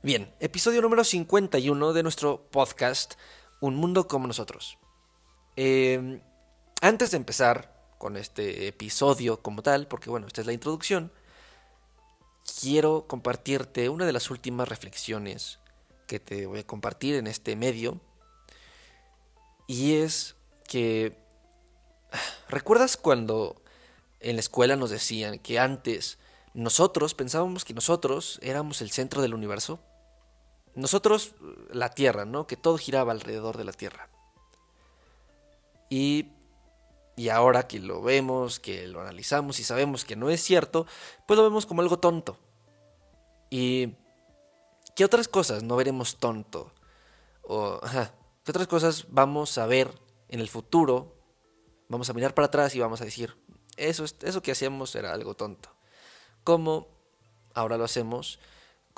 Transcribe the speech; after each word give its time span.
Bien, 0.00 0.32
episodio 0.38 0.80
número 0.80 1.02
51 1.02 1.92
de 1.92 2.04
nuestro 2.04 2.48
podcast 2.52 3.14
Un 3.60 3.74
Mundo 3.74 4.06
como 4.06 4.28
nosotros. 4.28 4.78
Eh, 5.56 6.22
antes 6.80 7.10
de 7.10 7.16
empezar 7.16 7.74
con 7.98 8.16
este 8.16 8.68
episodio 8.68 9.42
como 9.42 9.60
tal, 9.60 9.88
porque 9.88 10.08
bueno, 10.08 10.28
esta 10.28 10.40
es 10.40 10.46
la 10.46 10.52
introducción, 10.52 11.10
quiero 12.60 13.08
compartirte 13.08 13.88
una 13.88 14.06
de 14.06 14.12
las 14.12 14.30
últimas 14.30 14.68
reflexiones 14.68 15.58
que 16.06 16.20
te 16.20 16.46
voy 16.46 16.60
a 16.60 16.66
compartir 16.66 17.16
en 17.16 17.26
este 17.26 17.56
medio. 17.56 18.00
Y 19.66 19.94
es 19.96 20.36
que, 20.68 21.18
¿recuerdas 22.48 22.96
cuando 22.96 23.60
en 24.20 24.36
la 24.36 24.40
escuela 24.40 24.76
nos 24.76 24.90
decían 24.90 25.40
que 25.40 25.58
antes 25.58 26.18
nosotros 26.54 27.14
pensábamos 27.14 27.64
que 27.64 27.74
nosotros 27.74 28.38
éramos 28.42 28.80
el 28.80 28.92
centro 28.92 29.22
del 29.22 29.34
universo? 29.34 29.80
Nosotros, 30.78 31.34
la 31.70 31.90
Tierra, 31.90 32.24
¿no? 32.24 32.46
Que 32.46 32.56
todo 32.56 32.78
giraba 32.78 33.10
alrededor 33.10 33.56
de 33.56 33.64
la 33.64 33.72
Tierra. 33.72 34.08
Y, 35.90 36.28
y 37.16 37.30
ahora 37.30 37.66
que 37.66 37.80
lo 37.80 38.00
vemos, 38.00 38.60
que 38.60 38.86
lo 38.86 39.00
analizamos 39.00 39.58
y 39.58 39.64
sabemos 39.64 40.04
que 40.04 40.14
no 40.14 40.30
es 40.30 40.40
cierto, 40.40 40.86
pues 41.26 41.36
lo 41.36 41.42
vemos 41.42 41.66
como 41.66 41.82
algo 41.82 41.98
tonto. 41.98 42.38
¿Y 43.50 43.94
qué 44.94 45.04
otras 45.04 45.26
cosas 45.26 45.64
no 45.64 45.74
veremos 45.74 46.18
tonto? 46.18 46.72
O, 47.42 47.80
¿qué 48.44 48.50
otras 48.52 48.68
cosas 48.68 49.06
vamos 49.08 49.58
a 49.58 49.66
ver 49.66 49.90
en 50.28 50.38
el 50.38 50.48
futuro? 50.48 51.16
Vamos 51.88 52.08
a 52.08 52.12
mirar 52.12 52.34
para 52.34 52.46
atrás 52.46 52.74
y 52.76 52.78
vamos 52.78 53.00
a 53.00 53.04
decir, 53.04 53.36
eso, 53.76 54.04
eso 54.04 54.42
que 54.42 54.52
hacíamos 54.52 54.94
era 54.94 55.12
algo 55.12 55.34
tonto. 55.34 55.70
¿Cómo 56.44 56.86
ahora 57.52 57.76
lo 57.76 57.84
hacemos? 57.84 58.38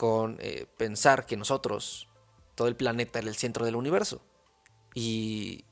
Con 0.01 0.39
eh, 0.41 0.67
pensar 0.79 1.27
que 1.27 1.37
nosotros, 1.37 2.09
todo 2.55 2.69
el 2.69 2.75
planeta, 2.75 3.19
era 3.19 3.29
el 3.29 3.37
centro 3.37 3.67
del 3.67 3.77
universo. 3.77 4.23
Y 4.95 5.67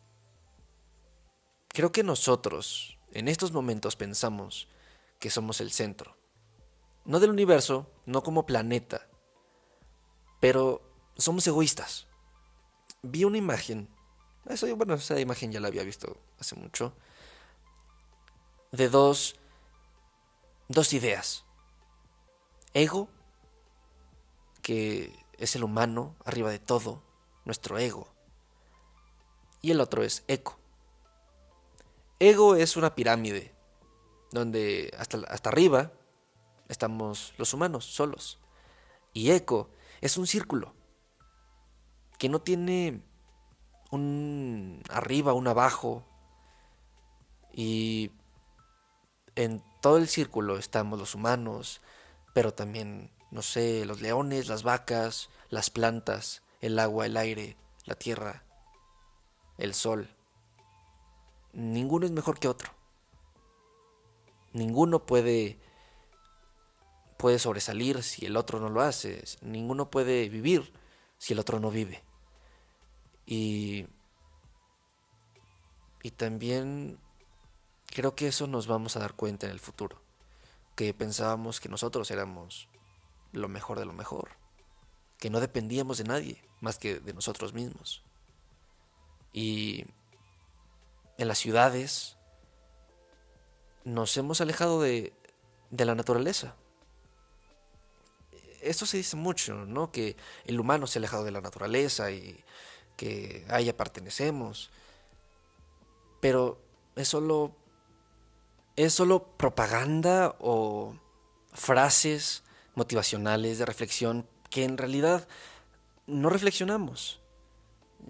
creo 1.69 1.93
que 1.93 2.03
nosotros, 2.03 2.99
en 3.13 3.27
estos 3.27 3.53
momentos, 3.53 3.97
pensamos 3.97 4.69
que 5.19 5.31
somos 5.31 5.63
el 5.63 5.73
centro. 5.73 6.19
No 7.07 7.21
del 7.21 7.31
universo, 7.31 7.91
no 8.05 8.23
como 8.23 8.45
planeta, 8.45 9.09
pero 10.41 10.83
somos 11.17 11.47
egoístas. 11.47 12.07
Vi 13.01 13.25
una 13.25 13.39
imagen, 13.39 13.89
eso, 14.45 14.67
bueno, 14.77 14.93
esa 14.93 15.19
imagen 15.19 15.53
ya 15.53 15.61
la 15.61 15.69
había 15.69 15.85
visto 15.85 16.21
hace 16.39 16.55
mucho, 16.55 16.93
de 18.73 18.91
dos, 18.91 19.37
dos 20.69 20.93
ideas. 20.93 21.47
Ego 22.75 23.09
que 24.69 25.19
es 25.39 25.57
el 25.57 25.65
humano 25.65 26.15
arriba 26.27 26.51
de 26.51 26.59
todo, 26.59 27.03
nuestro 27.47 27.79
ego. 27.79 28.07
Y 29.63 29.71
el 29.71 29.81
otro 29.81 30.03
es 30.03 30.25
eco. 30.29 30.59
Ego 32.19 32.55
es 32.55 32.77
una 32.77 32.95
pirámide, 32.95 33.55
donde 34.31 34.95
hasta, 34.99 35.21
hasta 35.29 35.49
arriba 35.49 35.91
estamos 36.69 37.33
los 37.39 37.55
humanos 37.55 37.87
solos. 37.87 38.41
Y 39.15 39.31
eco 39.31 39.71
es 40.03 40.19
un 40.19 40.27
círculo 40.27 40.75
que 42.19 42.29
no 42.29 42.43
tiene 42.43 43.01
un 43.91 44.83
arriba, 44.91 45.33
un 45.33 45.49
abajo. 45.49 46.05
Y 47.55 48.13
en 49.35 49.65
todo 49.81 49.97
el 49.97 50.09
círculo 50.09 50.59
estamos 50.59 50.99
los 50.99 51.15
humanos, 51.15 51.81
pero 52.35 52.53
también 52.53 53.11
no 53.31 53.43
sé, 53.43 53.85
los 53.85 54.01
leones, 54.01 54.49
las 54.49 54.63
vacas, 54.63 55.31
las 55.51 55.71
plantas, 55.71 56.43
el 56.61 56.79
agua, 56.79 57.07
el 57.07 57.17
aire, 57.17 57.57
la 57.85 57.95
tierra, 57.95 58.45
el 59.59 59.75
sol. 59.75 60.09
Ninguno 61.53 62.07
es 62.07 62.13
mejor 62.13 62.39
que 62.39 62.49
otro. 62.49 62.73
Ninguno 64.53 65.05
puede 65.05 65.59
puede 67.17 67.41
sobresalir 67.41 68.03
si 68.05 68.27
el 68.27 68.37
otro 68.37 68.61
no 68.61 68.71
lo 68.71 68.81
hace. 68.81 69.25
Ninguno 69.43 69.91
puede 69.91 70.29
vivir 70.29 70.73
si 71.19 71.33
el 71.33 71.41
otro 71.41 71.59
no 71.59 71.71
vive. 71.71 72.03
Y 73.27 73.87
y 76.03 76.13
también 76.13 76.99
creo 77.87 78.15
que 78.15 78.29
eso 78.29 78.47
nos 78.47 78.67
vamos 78.67 78.97
a 78.97 79.01
dar 79.01 79.15
cuenta 79.15 79.47
en 79.47 79.53
el 79.53 79.61
futuro, 79.61 80.01
que 80.77 80.95
pensábamos 80.95 81.61
que 81.61 81.69
nosotros 81.69 82.11
éramos 82.11 82.69
lo 83.33 83.49
mejor 83.49 83.79
de 83.79 83.85
lo 83.85 83.93
mejor, 83.93 84.31
que 85.19 85.31
no 85.31 85.41
dependíamos 85.41 85.99
de 85.99 86.05
nadie 86.05 86.43
más 86.61 86.79
que 86.79 87.01
de 87.01 87.13
nosotros 87.13 87.53
mismos. 87.53 88.03
Y 89.33 89.85
en 91.19 91.29
las 91.29 91.39
ciudades 91.39 92.17
nos 93.85 94.17
hemos 94.17 94.41
alejado 94.41 94.81
de, 94.81 95.13
de 95.71 95.85
la 95.85 95.95
naturaleza. 95.95 96.57
Esto 98.61 98.87
se 98.87 98.97
dice 98.97 99.17
mucho, 99.17 99.55
¿no? 99.67 99.93
Que 99.93 100.17
el 100.45 100.59
humano 100.59 100.87
se 100.87 100.99
ha 100.99 101.01
alejado 101.01 101.25
de 101.25 101.31
la 101.31 101.41
naturaleza 101.41 102.11
y 102.11 102.45
que 102.97 103.47
a 103.49 103.61
ella 103.61 103.77
pertenecemos. 103.77 104.71
Pero 106.21 106.61
es 106.97 107.09
solo. 107.09 107.55
es 108.77 108.93
solo 108.93 109.37
propaganda 109.37 110.35
o 110.41 110.97
frases 111.53 112.43
motivacionales, 112.79 113.59
de 113.59 113.67
reflexión, 113.67 114.27
que 114.51 114.65
en 114.65 114.79
realidad 114.79 115.29
no 116.07 116.31
reflexionamos. 116.31 117.21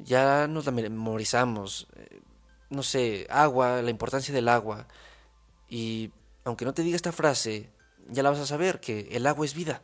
Ya 0.05 0.47
nos 0.47 0.67
la 0.67 0.73
memorizamos. 0.73 1.89
Eh, 1.97 2.21
no 2.71 2.83
sé, 2.83 3.27
agua, 3.31 3.83
la 3.83 3.91
importancia 3.91 4.33
del 4.33 4.49
agua. 4.49 4.87
Y 5.69 6.13
aunque 6.45 6.67
no 6.67 6.75
te 6.75 6.83
diga 6.83 6.97
esta 6.97 7.13
frase, 7.13 7.71
ya 8.09 8.23
la 8.23 8.31
vas 8.31 8.41
a 8.41 8.47
saber, 8.47 8.79
que 8.79 9.09
el 9.11 9.27
agua 9.27 9.47
es 9.47 9.55
vida. 9.55 9.83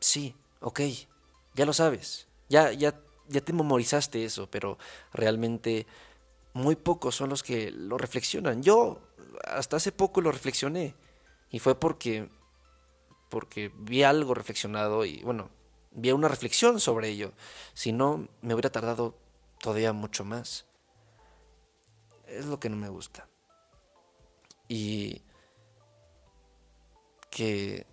Sí, 0.00 0.34
ok, 0.60 0.80
ya 1.54 1.64
lo 1.64 1.72
sabes. 1.72 2.26
Ya, 2.48 2.72
ya, 2.72 3.00
ya 3.28 3.40
te 3.40 3.52
memorizaste 3.52 4.24
eso, 4.24 4.50
pero 4.50 4.78
realmente 5.12 5.86
muy 6.54 6.76
pocos 6.76 7.14
son 7.14 7.30
los 7.30 7.42
que 7.42 7.70
lo 7.70 7.98
reflexionan. 7.98 8.62
Yo 8.62 9.00
hasta 9.44 9.76
hace 9.76 9.92
poco 9.92 10.20
lo 10.20 10.32
reflexioné. 10.32 10.94
Y 11.50 11.60
fue 11.60 11.78
porque 11.78 12.28
porque 13.28 13.72
vi 13.74 14.02
algo 14.02 14.34
reflexionado 14.34 15.04
y 15.04 15.22
bueno, 15.22 15.50
vi 15.92 16.12
una 16.12 16.28
reflexión 16.28 16.80
sobre 16.80 17.08
ello. 17.08 17.32
Si 17.74 17.92
no, 17.92 18.28
me 18.40 18.54
hubiera 18.54 18.70
tardado 18.70 19.16
todavía 19.60 19.92
mucho 19.92 20.24
más. 20.24 20.66
Es 22.26 22.46
lo 22.46 22.60
que 22.60 22.68
no 22.68 22.76
me 22.76 22.88
gusta. 22.88 23.28
Y 24.68 25.22
que 27.30 27.86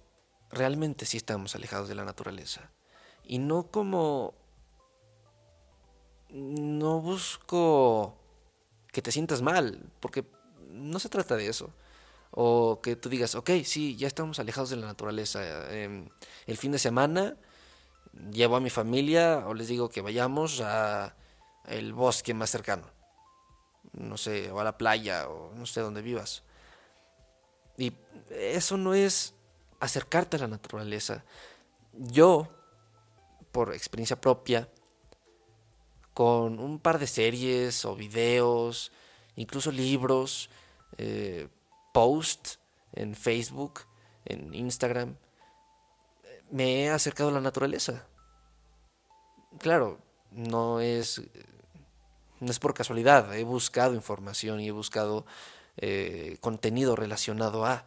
realmente 0.50 1.06
sí 1.06 1.18
estamos 1.18 1.56
alejados 1.56 1.88
de 1.88 1.96
la 1.96 2.06
naturaleza. 2.06 2.72
Y 3.23 3.40
no 3.40 3.67
como... 3.72 4.34
No 6.29 7.00
busco 7.00 8.17
que 8.91 9.02
te 9.02 9.12
sientas 9.12 9.41
mal, 9.41 9.90
porque 10.02 10.25
no 10.69 11.00
se 11.00 11.07
trata 11.07 11.38
de 11.38 11.47
eso. 11.47 11.72
O 12.38 12.81
que 12.81 12.97
tú 12.97 13.07
digas, 13.07 13.34
ok, 13.34 13.50
sí, 13.63 13.96
ya 13.96 14.07
estamos 14.07 14.40
alejados 14.40 14.69
de 14.69 14.75
la 14.75 14.88
naturaleza. 14.88 15.72
Em, 15.73 16.09
el 16.47 16.57
fin 16.57 16.73
de 16.73 16.79
semana 16.79 17.38
llevo 18.31 18.57
a 18.57 18.59
mi 18.59 18.69
familia 18.69 19.46
o 19.47 19.53
les 19.53 19.69
digo 19.69 19.90
que 19.90 20.01
vayamos 20.01 20.62
a 20.62 21.16
el 21.66 21.94
bosque 21.94 22.34
más 22.34 22.50
cercano. 22.50 22.84
No 23.94 24.18
sé, 24.18 24.51
o 24.51 24.59
a 24.59 24.66
la 24.66 24.78
playa 24.78 25.29
o 25.29 25.53
no 25.56 25.66
sé 25.66 25.79
dónde 25.79 26.01
vivas. 26.01 26.44
Y 27.78 27.94
eso 28.29 28.75
no 28.75 28.94
es 28.94 29.34
acercarte 29.79 30.35
a 30.35 30.41
la 30.41 30.47
naturaleza. 30.47 31.23
Yo, 31.94 32.50
por 33.53 33.73
experiencia 33.73 34.20
propia, 34.20 34.70
con 36.14 36.59
un 36.59 36.79
par 36.79 36.99
de 36.99 37.08
series 37.08 37.85
o 37.85 37.96
videos, 37.96 38.91
incluso 39.35 39.72
libros, 39.72 40.49
eh, 40.97 41.47
post 41.96 42.58
en 42.92 43.16
Facebook, 43.16 43.84
en 44.26 44.53
Instagram, 44.53 45.16
me 46.52 46.84
he 46.84 46.90
acercado 46.90 47.30
a 47.30 47.32
la 47.32 47.40
naturaleza. 47.40 48.06
Claro, 49.59 50.00
no 50.30 50.82
es, 50.82 51.22
no 52.42 52.52
es 52.52 52.59
por 52.59 52.74
casualidad, 52.74 53.34
he 53.34 53.46
buscado 53.46 53.94
información 53.94 54.59
y 54.59 54.68
he 54.68 54.72
buscado 54.72 55.26
eh, 55.78 56.38
contenido 56.42 56.97
relacionado 56.97 57.66
a, 57.66 57.86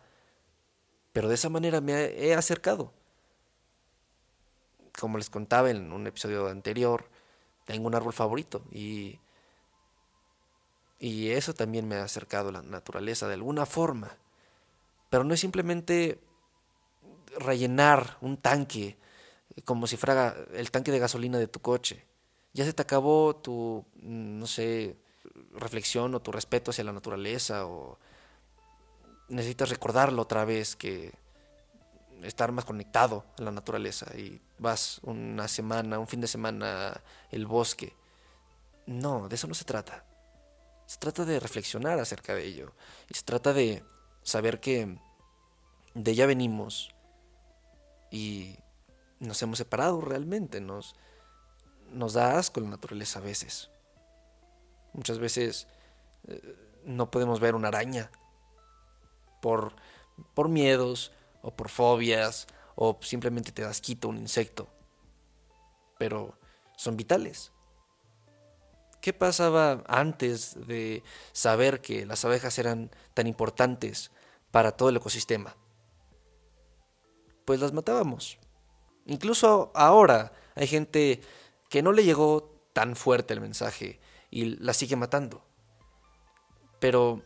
pero 1.12 1.28
de 1.28 1.34
esa 1.34 1.50
manera 1.50 1.82
me 1.82 1.92
he 1.92 2.32
acercado. 2.32 2.94
Como 4.98 5.18
les 5.18 5.28
contaba 5.28 5.70
en 5.70 5.92
un 5.92 6.06
episodio 6.06 6.48
anterior, 6.48 7.10
tengo 7.66 7.86
un 7.86 7.94
árbol 7.94 8.14
favorito 8.14 8.64
y 8.72 9.20
y 10.98 11.30
eso 11.30 11.54
también 11.54 11.86
me 11.86 11.96
ha 11.96 12.04
acercado 12.04 12.48
a 12.48 12.52
la 12.52 12.62
naturaleza 12.62 13.28
de 13.28 13.34
alguna 13.34 13.66
forma. 13.66 14.16
Pero 15.10 15.24
no 15.24 15.34
es 15.34 15.40
simplemente 15.40 16.18
rellenar 17.38 18.16
un 18.20 18.36
tanque 18.36 18.96
como 19.64 19.86
si 19.86 19.96
fuera 19.96 20.36
el 20.54 20.70
tanque 20.70 20.92
de 20.92 20.98
gasolina 20.98 21.38
de 21.38 21.48
tu 21.48 21.60
coche. 21.60 22.04
Ya 22.52 22.64
se 22.64 22.72
te 22.72 22.82
acabó 22.82 23.36
tu, 23.36 23.84
no 24.02 24.46
sé, 24.46 24.96
reflexión 25.52 26.14
o 26.14 26.20
tu 26.20 26.32
respeto 26.32 26.70
hacia 26.70 26.84
la 26.84 26.92
naturaleza 26.92 27.66
o 27.66 27.98
necesitas 29.28 29.68
recordarlo 29.70 30.22
otra 30.22 30.44
vez 30.44 30.76
que 30.76 31.12
estar 32.22 32.50
más 32.50 32.64
conectado 32.64 33.24
a 33.38 33.42
la 33.42 33.52
naturaleza 33.52 34.06
y 34.16 34.40
vas 34.58 35.00
una 35.02 35.46
semana, 35.46 35.98
un 35.98 36.08
fin 36.08 36.20
de 36.20 36.26
semana 36.26 37.00
el 37.30 37.46
bosque. 37.46 37.94
No, 38.86 39.28
de 39.28 39.36
eso 39.36 39.46
no 39.46 39.54
se 39.54 39.64
trata. 39.64 40.04
Se 40.88 40.96
trata 40.96 41.26
de 41.26 41.38
reflexionar 41.38 42.00
acerca 42.00 42.34
de 42.34 42.46
ello 42.46 42.72
y 43.10 43.14
se 43.14 43.22
trata 43.22 43.52
de 43.52 43.84
saber 44.22 44.58
que 44.58 44.98
de 45.92 46.10
ella 46.10 46.24
venimos 46.24 46.94
y 48.10 48.56
nos 49.20 49.42
hemos 49.42 49.58
separado 49.58 50.00
realmente, 50.00 50.62
nos, 50.62 50.94
nos 51.92 52.14
da 52.14 52.38
asco 52.38 52.60
la 52.60 52.70
naturaleza 52.70 53.18
a 53.18 53.22
veces. 53.22 53.68
Muchas 54.94 55.18
veces 55.18 55.68
eh, 56.26 56.56
no 56.86 57.10
podemos 57.10 57.38
ver 57.38 57.54
una 57.54 57.68
araña 57.68 58.10
por, 59.42 59.76
por 60.32 60.48
miedos 60.48 61.12
o 61.42 61.54
por 61.54 61.68
fobias 61.68 62.46
o 62.76 62.96
simplemente 63.02 63.52
te 63.52 63.60
das 63.60 63.82
quito 63.82 64.08
un 64.08 64.16
insecto. 64.16 64.68
Pero 65.98 66.38
son 66.78 66.96
vitales. 66.96 67.52
¿Qué 69.00 69.12
pasaba 69.12 69.84
antes 69.86 70.66
de 70.66 71.02
saber 71.32 71.80
que 71.80 72.04
las 72.04 72.24
abejas 72.24 72.58
eran 72.58 72.90
tan 73.14 73.26
importantes 73.26 74.10
para 74.50 74.72
todo 74.72 74.88
el 74.88 74.96
ecosistema? 74.96 75.56
Pues 77.44 77.60
las 77.60 77.72
matábamos. 77.72 78.38
Incluso 79.06 79.70
ahora 79.74 80.32
hay 80.54 80.66
gente 80.66 81.20
que 81.70 81.82
no 81.82 81.92
le 81.92 82.04
llegó 82.04 82.60
tan 82.72 82.96
fuerte 82.96 83.34
el 83.34 83.40
mensaje 83.40 84.00
y 84.30 84.56
la 84.56 84.74
sigue 84.74 84.96
matando. 84.96 85.42
Pero 86.80 87.22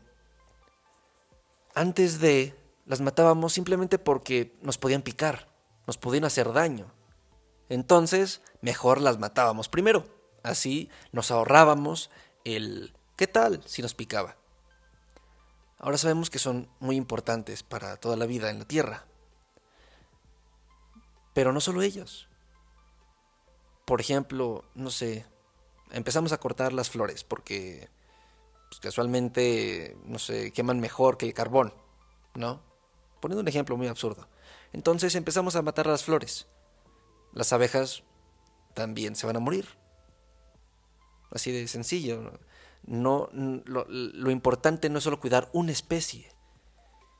antes 1.74 2.20
de 2.20 2.54
las 2.84 3.00
matábamos 3.00 3.52
simplemente 3.52 3.98
porque 3.98 4.54
nos 4.60 4.78
podían 4.78 5.02
picar, 5.02 5.48
nos 5.86 5.96
podían 5.98 6.24
hacer 6.24 6.52
daño. 6.52 6.92
Entonces, 7.68 8.42
mejor 8.60 9.00
las 9.00 9.18
matábamos 9.18 9.68
primero. 9.68 10.04
Así 10.42 10.90
nos 11.12 11.30
ahorrábamos 11.30 12.10
el 12.44 12.92
¿qué 13.16 13.26
tal 13.26 13.62
si 13.66 13.82
nos 13.82 13.94
picaba? 13.94 14.36
Ahora 15.78 15.98
sabemos 15.98 16.30
que 16.30 16.38
son 16.38 16.68
muy 16.80 16.96
importantes 16.96 17.62
para 17.62 17.96
toda 17.96 18.16
la 18.16 18.26
vida 18.26 18.50
en 18.50 18.60
la 18.60 18.64
Tierra. 18.64 19.04
Pero 21.34 21.52
no 21.52 21.60
solo 21.60 21.82
ellos. 21.82 22.28
Por 23.84 24.00
ejemplo, 24.00 24.64
no 24.74 24.90
sé, 24.90 25.26
empezamos 25.90 26.32
a 26.32 26.38
cortar 26.38 26.72
las 26.72 26.90
flores 26.90 27.24
porque 27.24 27.88
pues, 28.68 28.80
casualmente, 28.80 29.96
no 30.04 30.18
sé, 30.18 30.52
queman 30.52 30.80
mejor 30.80 31.18
que 31.18 31.26
el 31.26 31.34
carbón, 31.34 31.74
¿no? 32.34 32.62
Poniendo 33.20 33.42
un 33.42 33.48
ejemplo 33.48 33.76
muy 33.76 33.88
absurdo. 33.88 34.28
Entonces 34.72 35.14
empezamos 35.14 35.56
a 35.56 35.62
matar 35.62 35.86
las 35.86 36.04
flores. 36.04 36.46
Las 37.32 37.52
abejas 37.52 38.04
también 38.74 39.16
se 39.16 39.26
van 39.26 39.36
a 39.36 39.40
morir. 39.40 39.68
Así 41.32 41.50
de 41.50 41.66
sencillo. 41.68 42.32
No, 42.84 43.28
lo, 43.32 44.30
importante 44.30 44.88
no 44.90 44.98
es 44.98 45.04
solo 45.04 45.20
cuidar 45.20 45.48
una 45.52 45.72
especie, 45.72 46.28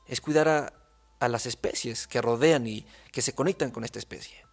es 0.07 0.19
cuidar 0.19 0.49
a, 0.49 0.73
a 1.19 1.29
las 1.29 1.45
especies 1.45 2.05
que 2.05 2.21
rodean 2.21 2.67
y 2.67 2.85
que 3.11 3.21
se 3.21 3.33
conectan 3.33 3.71
con 3.71 3.85
esta 3.85 3.99
especie. 3.99 4.45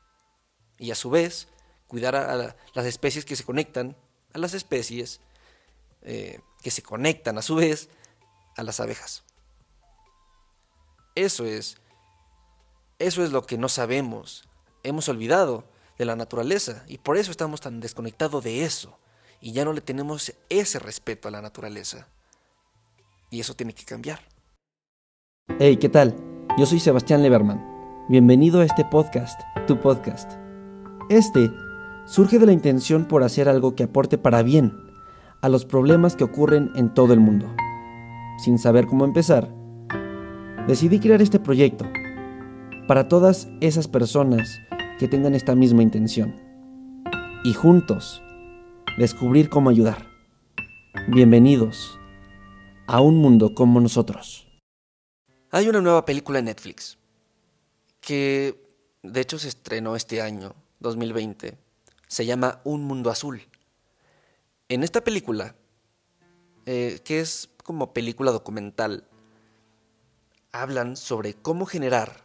Y 0.78 0.92
a 0.92 0.94
su 0.94 1.10
vez, 1.10 1.48
cuidar 1.88 2.14
a, 2.14 2.56
las 2.74 2.86
especies 2.86 3.24
que 3.24 3.34
se 3.34 3.44
conectan 3.44 3.96
a 4.32 4.38
las 4.38 4.54
especies 4.54 5.20
eh, 6.02 6.40
que 6.62 6.70
se 6.70 6.82
conectan 6.82 7.36
a 7.36 7.42
su 7.42 7.56
vez 7.56 7.88
a 8.56 8.62
las 8.62 8.78
abejas. 8.78 9.24
Eso 11.16 11.44
es, 11.44 11.78
eso 13.00 13.24
es 13.24 13.32
lo 13.32 13.44
que 13.44 13.58
no 13.58 13.68
sabemos. 13.68 14.48
Hemos 14.84 15.08
olvidado 15.08 15.64
de 15.98 16.04
la 16.04 16.14
naturaleza 16.14 16.84
y 16.86 16.98
por 16.98 17.16
eso 17.16 17.32
estamos 17.32 17.60
tan 17.60 17.80
desconectados 17.80 18.44
de 18.44 18.64
eso 18.64 18.96
y 19.40 19.52
ya 19.52 19.64
no 19.64 19.72
le 19.72 19.80
tenemos 19.80 20.34
ese 20.48 20.78
respeto 20.78 21.28
a 21.28 21.30
la 21.30 21.40
naturaleza. 21.40 22.08
Y 23.30 23.40
eso 23.40 23.54
tiene 23.54 23.72
que 23.72 23.84
cambiar. 23.84 24.20
Hey, 25.58 25.78
¿qué 25.78 25.88
tal? 25.88 26.14
Yo 26.58 26.66
soy 26.66 26.80
Sebastián 26.80 27.22
Leberman. 27.22 28.06
Bienvenido 28.08 28.60
a 28.60 28.64
este 28.64 28.84
podcast, 28.84 29.40
tu 29.66 29.80
podcast. 29.80 30.32
Este 31.08 31.50
surge 32.06 32.38
de 32.38 32.46
la 32.46 32.52
intención 32.52 33.06
por 33.06 33.22
hacer 33.22 33.48
algo 33.48 33.74
que 33.74 33.84
aporte 33.84 34.18
para 34.18 34.42
bien 34.42 34.72
a 35.42 35.48
los 35.48 35.64
problemas 35.64 36.16
que 36.16 36.24
ocurren 36.24 36.70
en 36.74 36.92
todo 36.92 37.12
el 37.14 37.20
mundo. 37.20 37.46
Sin 38.38 38.58
saber 38.58 38.86
cómo 38.86 39.04
empezar, 39.04 39.52
decidí 40.66 40.98
crear 40.98 41.22
este 41.22 41.38
proyecto 41.38 41.86
para 42.86 43.08
todas 43.08 43.48
esas 43.60 43.86
personas 43.88 44.60
que 44.98 45.08
tengan 45.08 45.34
esta 45.34 45.54
misma 45.54 45.82
intención 45.82 46.34
y 47.44 47.54
juntos 47.54 48.22
descubrir 48.98 49.48
cómo 49.48 49.70
ayudar. 49.70 50.06
Bienvenidos 51.08 51.98
a 52.86 53.00
un 53.00 53.16
mundo 53.16 53.54
como 53.54 53.80
nosotros. 53.80 54.46
Hay 55.50 55.68
una 55.68 55.80
nueva 55.80 56.04
película 56.04 56.38
en 56.38 56.46
Netflix 56.46 56.98
que 58.00 58.60
de 59.02 59.20
hecho 59.20 59.38
se 59.38 59.48
estrenó 59.48 59.96
este 59.96 60.22
año, 60.22 60.54
2020. 60.80 61.56
Se 62.08 62.26
llama 62.26 62.60
Un 62.64 62.84
Mundo 62.84 63.10
Azul. 63.10 63.42
En 64.68 64.82
esta 64.82 65.02
película, 65.02 65.54
eh, 66.66 67.00
que 67.04 67.20
es 67.20 67.50
como 67.62 67.92
película 67.92 68.32
documental, 68.32 69.04
hablan 70.52 70.96
sobre 70.96 71.34
cómo 71.34 71.66
generar 71.66 72.24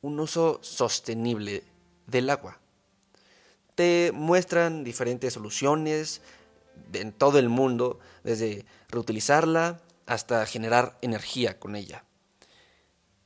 un 0.00 0.20
uso 0.20 0.58
sostenible 0.62 1.64
del 2.06 2.30
agua. 2.30 2.60
Te 3.74 4.12
muestran 4.14 4.84
diferentes 4.84 5.32
soluciones 5.32 6.22
en 6.92 7.12
todo 7.12 7.38
el 7.38 7.48
mundo, 7.48 7.98
desde 8.22 8.64
reutilizarla 8.88 9.80
hasta 10.06 10.46
generar 10.46 10.96
energía 11.00 11.58
con 11.58 11.76
ella. 11.76 12.04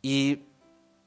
Y 0.03 0.45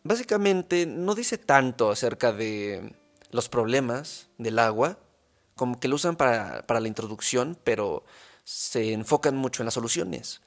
básicamente 0.04 0.86
no 0.86 1.16
dice 1.16 1.38
tanto 1.38 1.92
acerca 1.92 2.32
de 2.32 2.96
los 3.32 3.50
problemas 3.50 4.30
del 4.38 4.60
agua, 4.60 5.00
como 5.56 5.80
que 5.80 5.88
lo 5.88 5.96
usan 5.96 6.16
para, 6.16 6.64
la 6.68 6.88
introducción, 6.88 7.58
pero 7.64 8.04
se 8.44 8.94
enfocan 8.94 9.36
mucho 9.36 9.62
en 9.62 9.66
las 9.66 9.76
soluciones. 9.76 10.42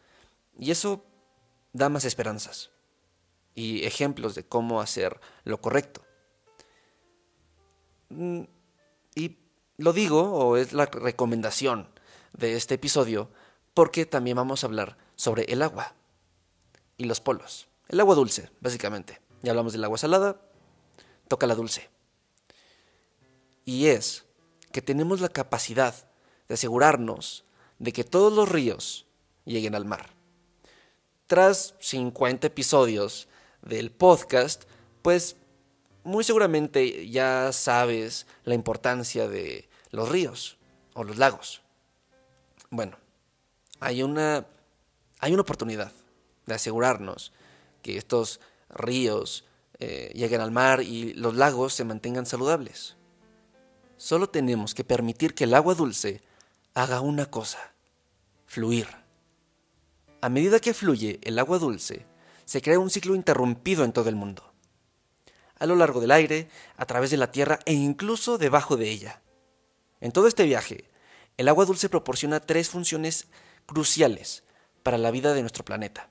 Y 0.59 0.71
eso 0.71 1.05
da 1.73 1.89
más 1.89 2.05
esperanzas 2.05 2.71
y 3.55 3.85
ejemplos 3.85 4.35
de 4.35 4.45
cómo 4.45 4.81
hacer 4.81 5.21
lo 5.45 5.61
correcto. 5.61 6.03
Y 9.15 9.39
lo 9.77 9.93
digo, 9.93 10.33
o 10.33 10.57
es 10.57 10.73
la 10.73 10.87
recomendación 10.87 11.89
de 12.33 12.57
este 12.57 12.75
episodio, 12.75 13.31
porque 13.75 14.07
también 14.07 14.37
vamos 14.37 14.63
a 14.63 14.67
hablar 14.67 14.97
sobre 15.17 15.45
el 15.45 15.63
agua 15.63 15.95
y 16.97 17.05
los 17.05 17.21
polos. 17.21 17.69
El 17.89 18.01
agua 18.01 18.15
dulce, 18.15 18.51
básicamente. 18.61 19.21
Ya 19.43 19.51
hablamos 19.51 19.73
del 19.73 19.85
agua 19.85 19.99
salada, 19.99 20.41
toca 21.29 21.47
la 21.47 21.55
dulce. 21.55 21.91
Y 23.65 23.87
es 23.87 24.25
que 24.73 24.83
tenemos 24.83 25.21
la 25.21 25.29
capacidad 25.29 25.95
de 26.49 26.55
asegurarnos 26.55 27.45
de 27.79 27.93
que 27.93 28.05
todos 28.05 28.33
los 28.33 28.49
ríos 28.49 29.07
lleguen 29.45 29.75
al 29.75 29.85
mar. 29.85 30.11
Tras 31.27 31.75
50 31.81 32.47
episodios 32.47 33.29
del 33.63 33.91
podcast, 33.91 34.65
pues 35.03 35.37
muy 36.05 36.23
seguramente 36.23 37.09
ya 37.09 37.51
sabes 37.53 38.27
la 38.45 38.55
importancia 38.55 39.29
de 39.29 39.69
los 39.91 40.09
ríos 40.09 40.59
o 40.93 41.03
los 41.03 41.17
lagos. 41.17 41.63
Bueno, 42.71 42.97
hay 43.81 44.03
una, 44.03 44.47
hay 45.19 45.33
una 45.33 45.43
oportunidad 45.43 45.93
de 46.47 46.55
asegurarnos 46.55 47.33
que 47.83 47.97
estos 47.97 48.41
ríos 48.69 49.45
eh, 49.79 50.13
lleguen 50.15 50.41
al 50.41 50.51
mar 50.51 50.83
y 50.83 51.15
los 51.15 51.37
lagos 51.37 51.75
se 51.75 51.85
mantengan 51.85 52.27
saludables. 52.27 52.97
Solo 53.97 54.29
tenemos 54.29 54.75
que 54.75 54.85
permitir 54.85 55.35
que 55.35 55.45
el 55.45 55.55
agua 55.55 55.75
dulce 55.75 56.23
haga 56.75 57.01
una 57.01 57.27
cosa, 57.27 57.73
fluir. 58.47 58.89
A 60.21 60.29
medida 60.29 60.61
que 60.61 60.75
fluye 60.75 61.21
el 61.23 61.39
agua 61.39 61.59
dulce, 61.59 62.07
se 62.45 62.63
crea 62.63 62.79
un 62.79 62.91
ciclo 62.91 63.15
interrumpido 63.15 63.85
en 63.85 63.93
todo 63.93 64.09
el 64.09 64.17
mundo. 64.17 64.54
A 65.59 65.67
lo 65.67 65.77
largo 65.77 66.01
del 66.01 66.11
aire, 66.11 66.49
a 66.77 66.87
través 66.87 67.11
de 67.11 67.17
la 67.17 67.31
tierra 67.31 67.59
e 67.65 67.73
incluso 67.73 68.39
debajo 68.39 68.77
de 68.77 68.91
ella. 68.91 69.23
En 70.01 70.13
todo 70.13 70.27
este 70.27 70.45
viaje, 70.45 70.91
el 71.37 71.49
agua 71.49 71.65
dulce 71.65 71.89
proporciona 71.89 72.41
tres 72.41 72.69
funciones 72.69 73.27
cruciales 73.67 74.43
para 74.83 74.99
la 74.99 75.11
vida 75.11 75.35
de 75.35 75.41
nuestro 75.41 75.65
planeta 75.65 76.09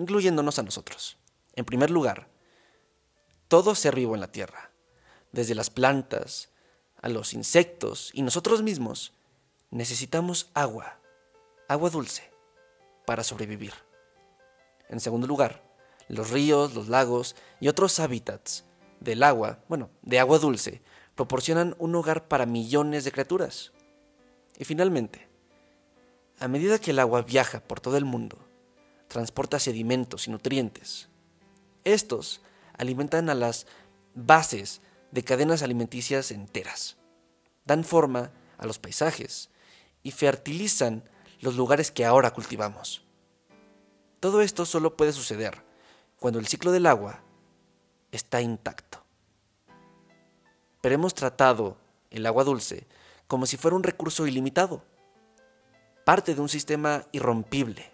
incluyéndonos 0.00 0.58
a 0.58 0.62
nosotros. 0.62 1.18
En 1.54 1.66
primer 1.66 1.90
lugar, 1.90 2.28
todo 3.48 3.74
ser 3.74 3.94
vivo 3.94 4.14
en 4.14 4.20
la 4.22 4.32
Tierra, 4.32 4.70
desde 5.30 5.54
las 5.54 5.68
plantas 5.68 6.48
a 7.02 7.10
los 7.10 7.34
insectos 7.34 8.10
y 8.14 8.22
nosotros 8.22 8.62
mismos, 8.62 9.12
necesitamos 9.70 10.50
agua, 10.54 10.98
agua 11.68 11.90
dulce, 11.90 12.30
para 13.04 13.22
sobrevivir. 13.22 13.74
En 14.88 15.00
segundo 15.00 15.26
lugar, 15.26 15.62
los 16.08 16.30
ríos, 16.30 16.74
los 16.74 16.88
lagos 16.88 17.36
y 17.60 17.68
otros 17.68 18.00
hábitats 18.00 18.64
del 19.00 19.22
agua, 19.22 19.58
bueno, 19.68 19.90
de 20.02 20.18
agua 20.18 20.38
dulce, 20.38 20.82
proporcionan 21.14 21.74
un 21.78 21.94
hogar 21.94 22.28
para 22.28 22.46
millones 22.46 23.04
de 23.04 23.12
criaturas. 23.12 23.72
Y 24.58 24.64
finalmente, 24.64 25.28
a 26.38 26.48
medida 26.48 26.78
que 26.78 26.92
el 26.92 26.98
agua 26.98 27.22
viaja 27.22 27.60
por 27.60 27.80
todo 27.80 27.96
el 27.96 28.04
mundo, 28.04 28.38
transporta 29.08 29.58
sedimentos 29.58 30.26
y 30.26 30.30
nutrientes. 30.30 31.08
Estos 31.84 32.40
alimentan 32.78 33.28
a 33.28 33.34
las 33.34 33.66
bases 34.14 34.80
de 35.10 35.24
cadenas 35.24 35.62
alimenticias 35.62 36.30
enteras, 36.30 36.96
dan 37.66 37.84
forma 37.84 38.30
a 38.56 38.66
los 38.66 38.78
paisajes 38.78 39.50
y 40.02 40.12
fertilizan 40.12 41.04
los 41.40 41.56
lugares 41.56 41.90
que 41.90 42.04
ahora 42.04 42.32
cultivamos. 42.32 43.02
Todo 44.20 44.42
esto 44.42 44.64
solo 44.66 44.96
puede 44.96 45.12
suceder 45.12 45.62
cuando 46.18 46.38
el 46.38 46.46
ciclo 46.46 46.70
del 46.70 46.86
agua 46.86 47.22
está 48.12 48.40
intacto. 48.40 49.02
Pero 50.80 50.94
hemos 50.94 51.14
tratado 51.14 51.76
el 52.10 52.26
agua 52.26 52.44
dulce 52.44 52.86
como 53.26 53.46
si 53.46 53.56
fuera 53.56 53.76
un 53.76 53.82
recurso 53.82 54.26
ilimitado, 54.26 54.82
parte 56.04 56.34
de 56.34 56.40
un 56.40 56.48
sistema 56.48 57.06
irrompible. 57.12 57.90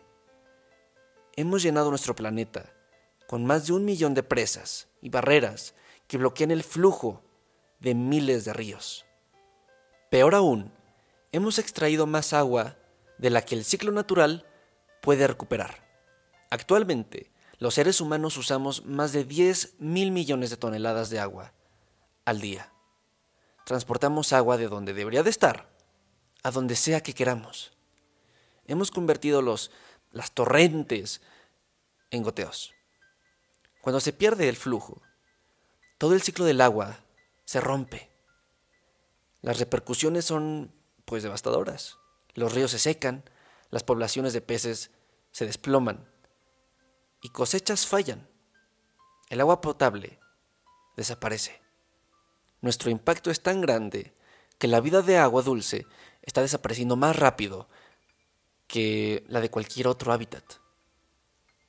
Hemos 1.36 1.62
llenado 1.62 1.90
nuestro 1.90 2.14
planeta 2.16 2.72
con 3.26 3.44
más 3.44 3.66
de 3.66 3.74
un 3.74 3.84
millón 3.84 4.14
de 4.14 4.22
presas 4.22 4.88
y 5.02 5.10
barreras 5.10 5.74
que 6.06 6.16
bloquean 6.16 6.50
el 6.50 6.62
flujo 6.62 7.22
de 7.80 7.94
miles 7.94 8.44
de 8.44 8.52
ríos. 8.52 9.04
Peor 10.10 10.34
aún, 10.34 10.72
hemos 11.32 11.58
extraído 11.58 12.06
más 12.06 12.32
agua 12.32 12.76
de 13.18 13.30
la 13.30 13.42
que 13.42 13.54
el 13.54 13.64
ciclo 13.64 13.92
natural 13.92 14.46
puede 15.02 15.26
recuperar. 15.26 15.86
Actualmente, 16.50 17.30
los 17.58 17.74
seres 17.74 18.00
humanos 18.00 18.36
usamos 18.36 18.84
más 18.84 19.12
de 19.12 19.24
10 19.24 19.76
mil 19.78 20.10
millones 20.10 20.50
de 20.50 20.56
toneladas 20.56 21.08
de 21.08 21.20
agua 21.20 21.52
al 22.24 22.40
día. 22.40 22.72
Transportamos 23.64 24.32
agua 24.32 24.56
de 24.58 24.68
donde 24.68 24.92
debería 24.92 25.22
de 25.22 25.30
estar 25.30 25.68
a 26.42 26.50
donde 26.50 26.76
sea 26.76 27.02
que 27.02 27.14
queramos. 27.14 27.72
Hemos 28.66 28.90
convertido 28.90 29.42
los, 29.42 29.70
las 30.12 30.32
torrentes 30.32 31.22
en 32.10 32.22
goteos. 32.22 32.74
Cuando 33.80 34.00
se 34.00 34.12
pierde 34.12 34.48
el 34.48 34.56
flujo, 34.56 35.00
todo 35.98 36.12
el 36.12 36.22
ciclo 36.22 36.44
del 36.44 36.60
agua 36.60 37.00
se 37.44 37.60
rompe. 37.60 38.10
Las 39.40 39.58
repercusiones 39.58 40.24
son 40.24 40.72
pues 41.04 41.22
devastadoras. 41.22 41.98
Los 42.34 42.52
ríos 42.52 42.72
se 42.72 42.78
secan, 42.78 43.24
las 43.70 43.82
poblaciones 43.82 44.32
de 44.32 44.40
peces 44.42 44.90
se 45.30 45.46
desploman 45.46 46.06
y 47.26 47.30
cosechas 47.30 47.88
fallan. 47.88 48.28
El 49.30 49.40
agua 49.40 49.60
potable 49.60 50.20
desaparece. 50.96 51.60
Nuestro 52.60 52.88
impacto 52.88 53.32
es 53.32 53.42
tan 53.42 53.60
grande 53.60 54.14
que 54.58 54.68
la 54.68 54.80
vida 54.80 55.02
de 55.02 55.18
agua 55.18 55.42
dulce 55.42 55.88
está 56.22 56.40
desapareciendo 56.40 56.94
más 56.94 57.16
rápido 57.16 57.68
que 58.68 59.24
la 59.26 59.40
de 59.40 59.50
cualquier 59.50 59.88
otro 59.88 60.12
hábitat. 60.12 60.44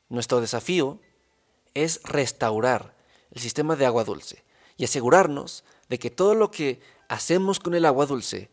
Nuestro 0.10 0.42
desafío 0.42 1.02
es 1.74 2.02
restaurar 2.04 2.96
el 3.32 3.42
sistema 3.42 3.76
de 3.76 3.88
agua 3.88 4.04
dulce 4.04 4.44
y 4.78 4.84
asegurarnos 4.84 5.64
de 5.90 5.98
que 5.98 6.12
todo 6.12 6.36
lo 6.36 6.52
que 6.52 6.82
hacemos 7.10 7.60
con 7.60 7.74
el 7.74 7.86
agua 7.86 8.06
dulce 8.06 8.52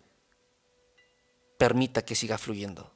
permita 1.59 2.03
que 2.03 2.15
siga 2.15 2.39
fluyendo. 2.39 2.95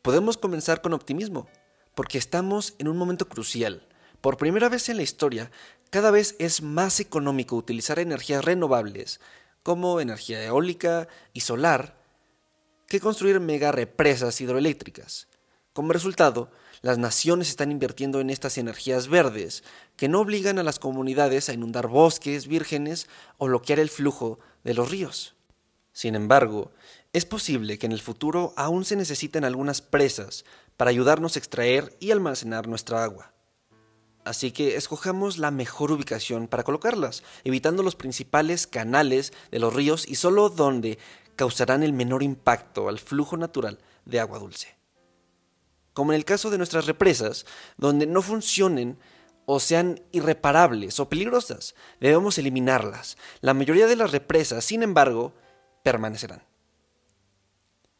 Podemos 0.00 0.38
comenzar 0.38 0.80
con 0.80 0.94
optimismo, 0.94 1.50
porque 1.94 2.18
estamos 2.18 2.74
en 2.78 2.88
un 2.88 2.96
momento 2.96 3.28
crucial. 3.28 3.86
Por 4.20 4.36
primera 4.36 4.68
vez 4.68 4.88
en 4.88 4.96
la 4.96 5.02
historia, 5.02 5.50
cada 5.90 6.10
vez 6.10 6.36
es 6.38 6.62
más 6.62 7.00
económico 7.00 7.56
utilizar 7.56 7.98
energías 7.98 8.44
renovables, 8.44 9.20
como 9.62 10.00
energía 10.00 10.42
eólica 10.44 11.08
y 11.32 11.40
solar, 11.40 11.96
que 12.88 13.00
construir 13.00 13.40
mega 13.40 13.72
represas 13.72 14.40
hidroeléctricas. 14.40 15.28
Como 15.72 15.92
resultado, 15.92 16.50
las 16.82 16.98
naciones 16.98 17.48
están 17.48 17.70
invirtiendo 17.70 18.20
en 18.20 18.28
estas 18.28 18.58
energías 18.58 19.08
verdes, 19.08 19.64
que 19.96 20.08
no 20.08 20.20
obligan 20.20 20.58
a 20.58 20.62
las 20.62 20.78
comunidades 20.78 21.48
a 21.48 21.54
inundar 21.54 21.88
bosques 21.88 22.46
vírgenes 22.46 23.08
o 23.38 23.46
bloquear 23.46 23.78
el 23.78 23.88
flujo 23.88 24.38
de 24.64 24.74
los 24.74 24.90
ríos. 24.90 25.34
Sin 25.92 26.14
embargo, 26.14 26.72
es 27.12 27.24
posible 27.24 27.78
que 27.78 27.86
en 27.86 27.92
el 27.92 28.00
futuro 28.00 28.54
aún 28.56 28.84
se 28.84 28.96
necesiten 28.96 29.44
algunas 29.44 29.82
presas 29.82 30.44
para 30.76 30.90
ayudarnos 30.90 31.36
a 31.36 31.38
extraer 31.38 31.96
y 32.00 32.10
almacenar 32.10 32.68
nuestra 32.68 33.04
agua. 33.04 33.32
Así 34.24 34.52
que 34.52 34.76
escojamos 34.76 35.38
la 35.38 35.50
mejor 35.50 35.90
ubicación 35.90 36.46
para 36.46 36.62
colocarlas, 36.62 37.22
evitando 37.44 37.82
los 37.82 37.96
principales 37.96 38.66
canales 38.66 39.32
de 39.50 39.58
los 39.58 39.74
ríos 39.74 40.08
y 40.08 40.14
solo 40.14 40.48
donde 40.48 40.98
causarán 41.36 41.82
el 41.82 41.92
menor 41.92 42.22
impacto 42.22 42.88
al 42.88 42.98
flujo 42.98 43.36
natural 43.36 43.78
de 44.04 44.20
agua 44.20 44.38
dulce 44.38 44.82
como 45.92 46.12
en 46.12 46.16
el 46.16 46.24
caso 46.24 46.50
de 46.50 46.58
nuestras 46.58 46.86
represas, 46.86 47.46
donde 47.76 48.06
no 48.06 48.22
funcionen 48.22 48.98
o 49.44 49.60
sean 49.60 50.00
irreparables 50.12 51.00
o 51.00 51.08
peligrosas. 51.08 51.74
Debemos 52.00 52.38
eliminarlas. 52.38 53.16
La 53.40 53.54
mayoría 53.54 53.86
de 53.86 53.96
las 53.96 54.12
represas, 54.12 54.64
sin 54.64 54.82
embargo, 54.82 55.34
permanecerán. 55.82 56.42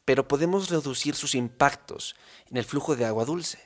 Pero 0.04 0.26
podemos 0.28 0.70
reducir 0.70 1.14
sus 1.14 1.34
impactos 1.34 2.16
en 2.50 2.56
el 2.56 2.64
flujo 2.64 2.96
de 2.96 3.04
agua 3.04 3.24
dulce. 3.24 3.58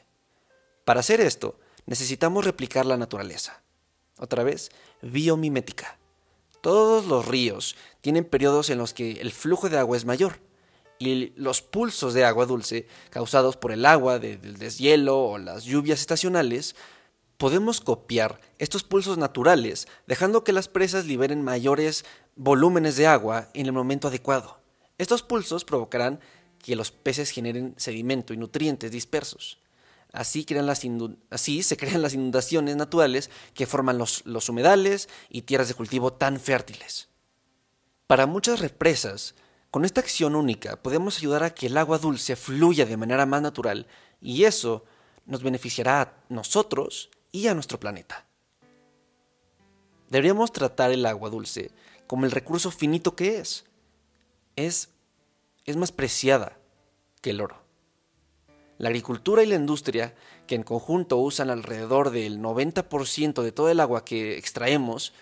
Para 0.84 1.00
hacer 1.00 1.20
esto, 1.20 1.58
necesitamos 1.86 2.44
replicar 2.44 2.86
la 2.86 2.96
naturaleza. 2.96 3.62
Otra 4.18 4.42
vez, 4.42 4.70
biomimética. 5.02 5.98
Todos 6.60 7.06
los 7.06 7.26
ríos 7.26 7.76
tienen 8.00 8.24
periodos 8.24 8.70
en 8.70 8.78
los 8.78 8.92
que 8.92 9.12
el 9.12 9.32
flujo 9.32 9.68
de 9.68 9.78
agua 9.78 9.96
es 9.96 10.04
mayor 10.04 10.40
y 10.98 11.32
los 11.36 11.62
pulsos 11.62 12.14
de 12.14 12.24
agua 12.24 12.46
dulce 12.46 12.86
causados 13.10 13.56
por 13.56 13.72
el 13.72 13.84
agua 13.84 14.18
del 14.18 14.56
deshielo 14.56 15.18
o 15.18 15.38
las 15.38 15.64
lluvias 15.64 16.00
estacionales, 16.00 16.74
podemos 17.36 17.80
copiar 17.80 18.40
estos 18.58 18.82
pulsos 18.82 19.18
naturales 19.18 19.88
dejando 20.06 20.44
que 20.44 20.52
las 20.52 20.68
presas 20.68 21.04
liberen 21.04 21.42
mayores 21.42 22.04
volúmenes 22.34 22.96
de 22.96 23.06
agua 23.06 23.48
en 23.54 23.66
el 23.66 23.72
momento 23.72 24.08
adecuado. 24.08 24.58
Estos 24.98 25.22
pulsos 25.22 25.64
provocarán 25.64 26.20
que 26.58 26.76
los 26.76 26.90
peces 26.90 27.30
generen 27.30 27.74
sedimento 27.76 28.32
y 28.32 28.36
nutrientes 28.36 28.90
dispersos. 28.90 29.58
Así, 30.12 30.42
se 31.62 31.76
crean 31.76 32.02
las 32.02 32.14
inundaciones 32.14 32.76
naturales 32.76 33.30
que 33.52 33.66
forman 33.66 33.98
los, 33.98 34.24
los 34.24 34.48
humedales 34.48 35.08
y 35.28 35.42
tierras 35.42 35.68
de 35.68 35.74
cultivo 35.74 36.12
tan 36.12 36.40
fértiles. 36.40 37.08
Para 38.06 38.26
muchas 38.26 38.60
represas, 38.60 39.34
con 39.70 39.84
esta 39.84 40.00
acción 40.00 40.34
única 40.34 40.80
podemos 40.82 41.18
ayudar 41.18 41.42
a 41.42 41.52
que 41.52 41.66
el 41.66 41.76
agua 41.76 41.98
dulce 41.98 42.36
fluya 42.36 42.86
de 42.86 42.96
manera 42.96 43.26
más 43.26 43.42
natural 43.42 43.86
y 44.20 44.44
eso 44.44 44.84
nos 45.26 45.42
beneficiará 45.42 46.00
a 46.00 46.14
nosotros 46.28 47.10
y 47.32 47.48
a 47.48 47.54
nuestro 47.54 47.78
planeta. 47.78 48.26
Deberíamos 50.08 50.52
tratar 50.52 50.92
el 50.92 51.04
agua 51.04 51.30
dulce 51.30 51.72
como 52.06 52.24
el 52.24 52.30
recurso 52.30 52.70
finito 52.70 53.16
que 53.16 53.38
es. 53.38 53.64
Es, 54.56 54.90
es 55.66 55.76
más 55.76 55.92
preciada 55.92 56.58
que 57.20 57.30
el 57.30 57.40
oro. 57.40 57.62
La 58.78 58.88
agricultura 58.88 59.42
y 59.42 59.46
la 59.46 59.54
industria, 59.54 60.14
que 60.46 60.54
en 60.54 60.62
conjunto 60.62 61.16
usan 61.16 61.50
alrededor 61.50 62.10
del 62.10 62.40
90% 62.40 63.42
de 63.42 63.52
todo 63.52 63.70
el 63.70 63.80
agua 63.80 64.04
que 64.04 64.36
extraemos, 64.36 65.12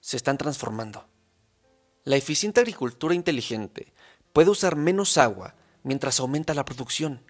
se 0.00 0.16
están 0.16 0.38
transformando. 0.38 1.04
La 2.04 2.16
eficiente 2.16 2.60
agricultura 2.60 3.14
inteligente 3.14 3.92
puede 4.32 4.50
usar 4.50 4.76
menos 4.76 5.18
agua 5.18 5.54
mientras 5.82 6.18
aumenta 6.18 6.54
la 6.54 6.64
producción. 6.64 7.22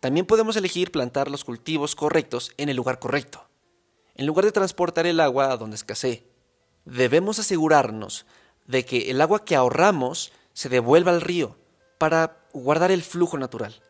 También 0.00 0.26
podemos 0.26 0.56
elegir 0.56 0.90
plantar 0.90 1.30
los 1.30 1.44
cultivos 1.44 1.94
correctos 1.94 2.52
en 2.56 2.68
el 2.68 2.76
lugar 2.76 2.98
correcto, 2.98 3.46
en 4.14 4.26
lugar 4.26 4.44
de 4.44 4.52
transportar 4.52 5.06
el 5.06 5.20
agua 5.20 5.52
a 5.52 5.56
donde 5.56 5.76
escasee. 5.76 6.24
Debemos 6.84 7.38
asegurarnos 7.38 8.26
de 8.66 8.84
que 8.84 9.10
el 9.10 9.20
agua 9.20 9.44
que 9.44 9.56
ahorramos 9.56 10.32
se 10.56 10.70
devuelva 10.70 11.12
al 11.12 11.20
río 11.20 11.58
para 11.98 12.38
guardar 12.54 12.90
el 12.90 13.02
flujo 13.02 13.36
natural. 13.36 13.82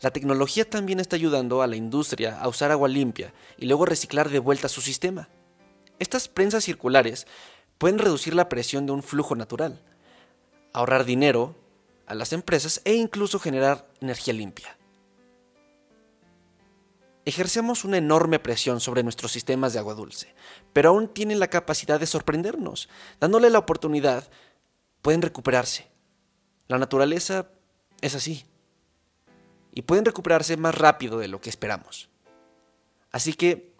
La 0.00 0.10
tecnología 0.10 0.68
también 0.68 0.98
está 0.98 1.14
ayudando 1.14 1.62
a 1.62 1.68
la 1.68 1.76
industria 1.76 2.40
a 2.40 2.48
usar 2.48 2.72
agua 2.72 2.88
limpia 2.88 3.32
y 3.56 3.66
luego 3.66 3.86
reciclar 3.86 4.28
de 4.28 4.40
vuelta 4.40 4.68
su 4.68 4.80
sistema. 4.80 5.28
Estas 6.00 6.26
prensas 6.26 6.64
circulares 6.64 7.28
pueden 7.78 8.00
reducir 8.00 8.34
la 8.34 8.48
presión 8.48 8.86
de 8.86 8.92
un 8.92 9.04
flujo 9.04 9.36
natural, 9.36 9.80
ahorrar 10.72 11.04
dinero 11.04 11.54
a 12.06 12.16
las 12.16 12.32
empresas 12.32 12.82
e 12.84 12.94
incluso 12.94 13.38
generar 13.38 13.86
energía 14.00 14.34
limpia. 14.34 14.76
ejercemos 17.24 17.84
una 17.84 17.98
enorme 17.98 18.40
presión 18.40 18.80
sobre 18.80 19.04
nuestros 19.04 19.30
sistemas 19.30 19.72
de 19.72 19.78
agua 19.78 19.94
dulce, 19.94 20.34
pero 20.72 20.88
aún 20.88 21.06
tienen 21.06 21.38
la 21.38 21.46
capacidad 21.46 22.00
de 22.00 22.06
sorprendernos. 22.06 22.88
Dándole 23.20 23.48
la 23.50 23.60
oportunidad, 23.60 24.28
pueden 25.02 25.22
recuperarse. 25.22 25.89
La 26.70 26.78
naturaleza 26.78 27.48
es 28.00 28.14
así. 28.14 28.46
Y 29.72 29.82
pueden 29.82 30.04
recuperarse 30.04 30.56
más 30.56 30.72
rápido 30.72 31.18
de 31.18 31.26
lo 31.26 31.40
que 31.40 31.50
esperamos. 31.50 32.08
Así 33.10 33.34
que, 33.34 33.74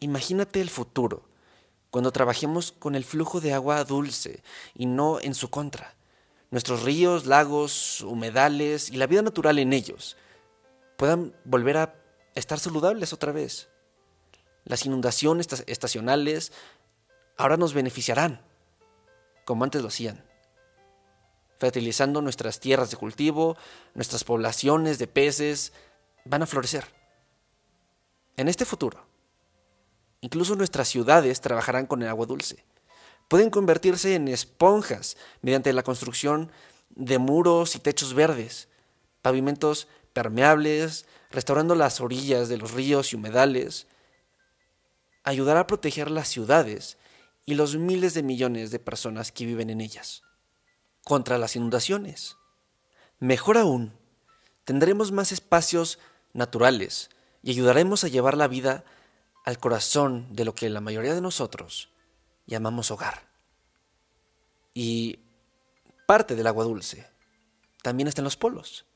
imagínate 0.00 0.60
el 0.60 0.68
futuro, 0.68 1.28
cuando 1.90 2.10
trabajemos 2.10 2.72
con 2.72 2.96
el 2.96 3.04
flujo 3.04 3.40
de 3.40 3.54
agua 3.54 3.84
dulce 3.84 4.42
y 4.74 4.86
no 4.86 5.20
en 5.20 5.36
su 5.36 5.48
contra. 5.48 5.94
Nuestros 6.50 6.82
ríos, 6.82 7.26
lagos, 7.26 8.00
humedales 8.00 8.90
y 8.90 8.96
la 8.96 9.06
vida 9.06 9.22
natural 9.22 9.60
en 9.60 9.72
ellos 9.72 10.16
puedan 10.96 11.36
volver 11.44 11.76
a 11.76 11.94
estar 12.34 12.58
saludables 12.58 13.12
otra 13.12 13.30
vez. 13.30 13.68
Las 14.64 14.84
inundaciones 14.86 15.46
estacionales 15.68 16.50
ahora 17.36 17.56
nos 17.56 17.74
beneficiarán, 17.74 18.40
como 19.44 19.62
antes 19.62 19.82
lo 19.82 19.86
hacían, 19.86 20.24
fertilizando 21.64 22.20
nuestras 22.20 22.60
tierras 22.60 22.90
de 22.90 22.98
cultivo, 22.98 23.56
nuestras 23.94 24.22
poblaciones 24.22 24.98
de 24.98 25.06
peces 25.06 25.72
van 26.26 26.42
a 26.42 26.46
florecer. 26.46 26.84
En 28.36 28.48
este 28.48 28.66
futuro, 28.66 29.06
incluso 30.20 30.56
nuestras 30.56 30.88
ciudades 30.88 31.40
trabajarán 31.40 31.86
con 31.86 32.02
el 32.02 32.08
agua 32.08 32.26
dulce. 32.26 32.66
Pueden 33.28 33.48
convertirse 33.48 34.14
en 34.14 34.28
esponjas 34.28 35.16
mediante 35.40 35.72
la 35.72 35.82
construcción 35.82 36.52
de 36.90 37.16
muros 37.16 37.76
y 37.76 37.78
techos 37.78 38.12
verdes, 38.12 38.68
pavimentos 39.22 39.88
permeables, 40.12 41.06
restaurando 41.30 41.74
las 41.74 42.02
orillas 42.02 42.50
de 42.50 42.58
los 42.58 42.72
ríos 42.72 43.14
y 43.14 43.16
humedales, 43.16 43.86
ayudará 45.22 45.60
a 45.60 45.66
proteger 45.66 46.10
las 46.10 46.28
ciudades 46.28 46.98
y 47.46 47.54
los 47.54 47.76
miles 47.76 48.12
de 48.12 48.22
millones 48.22 48.70
de 48.70 48.80
personas 48.80 49.32
que 49.32 49.46
viven 49.46 49.70
en 49.70 49.80
ellas 49.80 50.24
contra 51.04 51.38
las 51.38 51.54
inundaciones. 51.54 52.36
Mejor 53.20 53.58
aún, 53.58 53.92
tendremos 54.64 55.12
más 55.12 55.32
espacios 55.32 55.98
naturales 56.32 57.10
y 57.42 57.50
ayudaremos 57.50 58.02
a 58.04 58.08
llevar 58.08 58.36
la 58.36 58.48
vida 58.48 58.84
al 59.44 59.58
corazón 59.58 60.26
de 60.34 60.44
lo 60.44 60.54
que 60.54 60.70
la 60.70 60.80
mayoría 60.80 61.14
de 61.14 61.20
nosotros 61.20 61.90
llamamos 62.46 62.90
hogar. 62.90 63.28
Y 64.72 65.20
parte 66.06 66.34
del 66.34 66.46
agua 66.46 66.64
dulce 66.64 67.06
también 67.82 68.08
está 68.08 68.22
en 68.22 68.24
los 68.24 68.36
polos. 68.36 68.86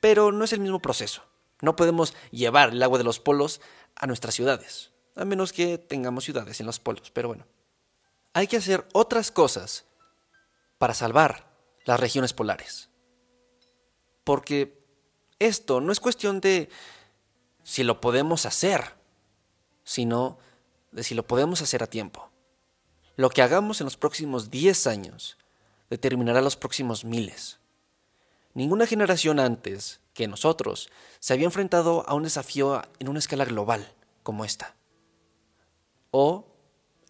Pero 0.00 0.32
no 0.32 0.44
es 0.44 0.52
el 0.52 0.60
mismo 0.60 0.80
proceso. 0.80 1.22
No 1.60 1.76
podemos 1.76 2.14
llevar 2.30 2.70
el 2.70 2.82
agua 2.82 2.98
de 2.98 3.04
los 3.04 3.20
polos 3.20 3.60
a 3.96 4.06
nuestras 4.06 4.34
ciudades, 4.34 4.90
a 5.16 5.24
menos 5.24 5.52
que 5.52 5.76
tengamos 5.76 6.24
ciudades 6.24 6.60
en 6.60 6.66
los 6.66 6.78
polos. 6.78 7.10
Pero 7.10 7.28
bueno, 7.28 7.46
hay 8.32 8.46
que 8.46 8.56
hacer 8.56 8.86
otras 8.92 9.30
cosas 9.30 9.84
para 10.78 10.94
salvar 10.94 11.50
las 11.84 12.00
regiones 12.00 12.32
polares. 12.32 12.88
Porque 14.24 14.78
esto 15.38 15.80
no 15.80 15.92
es 15.92 16.00
cuestión 16.00 16.40
de 16.40 16.68
si 17.62 17.82
lo 17.82 18.00
podemos 18.00 18.46
hacer, 18.46 18.94
sino 19.84 20.38
de 20.92 21.02
si 21.02 21.14
lo 21.14 21.26
podemos 21.26 21.62
hacer 21.62 21.82
a 21.82 21.86
tiempo. 21.86 22.30
Lo 23.16 23.30
que 23.30 23.42
hagamos 23.42 23.80
en 23.80 23.86
los 23.86 23.96
próximos 23.96 24.50
10 24.50 24.86
años 24.86 25.38
determinará 25.90 26.40
los 26.40 26.56
próximos 26.56 27.04
miles. 27.04 27.58
Ninguna 28.54 28.86
generación 28.86 29.40
antes 29.40 30.00
que 30.14 30.28
nosotros 30.28 30.88
se 31.20 31.32
había 31.32 31.46
enfrentado 31.46 32.08
a 32.08 32.14
un 32.14 32.24
desafío 32.24 32.82
en 32.98 33.08
una 33.08 33.18
escala 33.18 33.44
global 33.44 33.92
como 34.22 34.44
esta. 34.44 34.74
O 36.10 36.46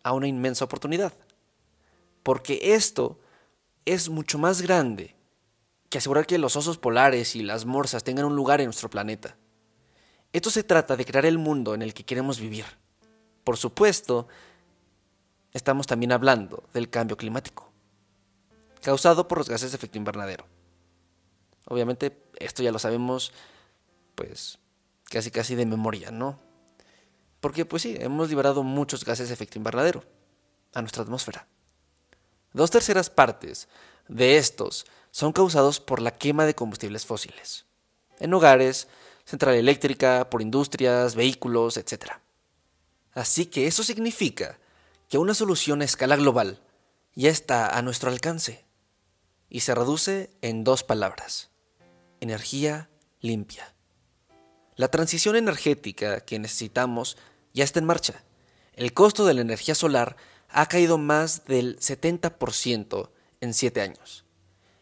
a 0.03 0.13
una 0.13 0.29
inmensa 0.29 0.65
oportunidad. 0.65 1.13
Porque 2.23 2.75
esto 2.75 3.19
es 3.89 4.11
mucho 4.11 4.39
más 4.39 4.61
grande 4.61 5.17
que 5.89 5.99
asegurar 5.99 6.27
que 6.27 6.37
los 6.37 6.57
osos 6.57 6.77
polares 6.77 7.35
y 7.35 7.43
las 7.43 7.65
morsas 7.65 8.05
tengan 8.05 8.27
un 8.27 8.37
lugar 8.37 8.61
en 8.61 8.67
nuestro 8.67 8.91
planeta. 8.91 9.37
Esto 10.33 10.51
se 10.51 10.63
trata 10.63 10.97
de 10.97 11.07
crear 11.07 11.25
el 11.25 11.39
mundo 11.39 11.75
en 11.75 11.81
el 11.81 11.95
que 11.95 12.05
queremos 12.05 12.39
vivir. 12.39 12.67
Por 13.45 13.57
supuesto, 13.57 14.29
estamos 15.55 15.87
también 15.87 16.13
hablando 16.13 16.65
del 16.75 16.91
cambio 16.91 17.17
climático, 17.17 17.73
causado 18.83 19.27
por 19.27 19.39
los 19.39 19.49
gases 19.49 19.71
de 19.73 19.77
efecto 19.77 19.97
invernadero. 19.97 20.45
Obviamente 21.65 22.25
esto 22.39 22.63
ya 22.63 22.73
lo 22.73 22.79
sabemos 22.79 23.33
pues 24.15 24.59
casi 25.05 25.31
casi 25.31 25.55
de 25.55 25.65
memoria, 25.65 26.11
¿no? 26.11 26.39
Porque 27.41 27.65
pues 27.65 27.83
sí, 27.83 27.97
hemos 27.99 28.29
liberado 28.29 28.63
muchos 28.63 29.05
gases 29.05 29.29
de 29.29 29.35
efecto 29.35 29.57
invernadero 29.57 30.05
a 30.75 30.83
nuestra 30.83 31.05
atmósfera. 31.05 31.47
Dos 32.53 32.71
terceras 32.71 33.11
partes 33.11 33.69
de 34.09 34.39
estos 34.39 34.87
son 35.11 35.33
causados 35.33 35.81
por 35.81 36.01
la 36.01 36.13
quema 36.13 36.47
de 36.47 36.55
combustibles 36.55 37.07
fósiles. 37.07 37.67
En 38.21 38.35
hogares, 38.35 38.89
central 39.25 39.55
eléctrica, 39.55 40.31
por 40.31 40.43
industrias, 40.43 41.15
vehículos, 41.15 41.77
etc. 41.77 42.13
Así 43.13 43.47
que 43.47 43.67
eso 43.67 43.83
significa 43.85 44.59
que 45.09 45.19
una 45.19 45.35
solución 45.35 45.83
a 45.83 45.85
escala 45.85 46.17
global 46.17 46.61
ya 47.15 47.31
está 47.31 47.77
a 47.77 47.83
nuestro 47.83 48.11
alcance 48.11 48.65
y 49.49 49.61
se 49.61 49.75
reduce 49.75 50.31
en 50.43 50.65
dos 50.65 50.85
palabras 50.85 51.51
energía 52.21 52.89
limpia. 53.21 53.75
La 54.77 54.89
transición 54.89 55.37
energética 55.37 56.21
que 56.21 56.39
necesitamos 56.39 57.17
ya 57.53 57.65
está 57.65 57.79
en 57.79 57.87
marcha. 57.87 58.23
El 58.75 58.93
costo 58.93 59.27
de 59.27 59.35
la 59.35 59.41
energía 59.41 59.75
solar 59.75 60.17
ha 60.49 60.67
caído 60.67 60.99
más 60.99 61.45
del 61.45 61.79
70% 61.79 63.11
en 63.41 63.55
7 63.55 63.81
años. 63.81 64.25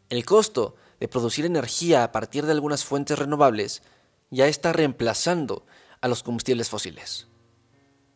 El 0.08 0.24
costo 0.24 0.76
de 1.00 1.08
producir 1.08 1.44
energía 1.44 2.04
a 2.04 2.12
partir 2.12 2.46
de 2.46 2.52
algunas 2.52 2.84
fuentes 2.84 3.18
renovables 3.18 3.82
ya 4.30 4.46
está 4.46 4.72
reemplazando 4.72 5.66
a 6.00 6.08
los 6.08 6.22
combustibles 6.22 6.68
fósiles. 6.68 7.26